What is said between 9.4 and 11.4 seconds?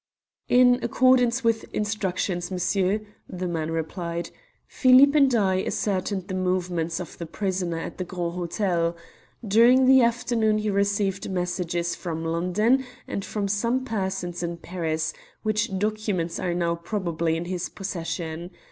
During the afternoon he received